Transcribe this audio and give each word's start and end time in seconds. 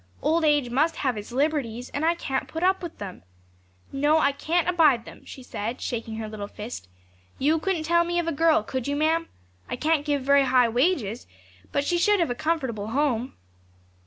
Old 0.23 0.43
age 0.43 0.71
must 0.71 0.95
have 0.95 1.15
its 1.15 1.31
liberties; 1.31 1.91
and 1.91 2.03
I 2.03 2.15
can't 2.15 2.47
put 2.47 2.63
up 2.63 2.81
with 2.81 2.97
them. 2.97 3.21
No, 3.91 4.17
I 4.17 4.31
can't 4.31 4.67
abide 4.67 5.05
them,' 5.05 5.23
she 5.25 5.43
said, 5.43 5.79
shaking 5.79 6.15
her 6.15 6.27
little 6.27 6.47
fist. 6.47 6.87
'You 7.37 7.59
couldn't 7.59 7.83
tell 7.83 8.03
me 8.03 8.17
of 8.17 8.27
a 8.27 8.31
girl, 8.31 8.63
could 8.63 8.87
you, 8.87 8.95
ma'am? 8.95 9.27
I 9.69 9.75
can't 9.75 10.03
give 10.03 10.23
very 10.23 10.45
high 10.45 10.69
wages, 10.69 11.27
but 11.71 11.83
she 11.83 11.99
should 11.99 12.19
have 12.19 12.31
a 12.31 12.33
comfortable 12.33 12.87
home.' 12.87 13.35